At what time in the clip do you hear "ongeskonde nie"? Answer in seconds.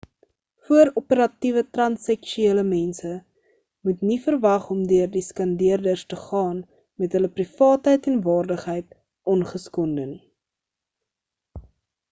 9.35-10.23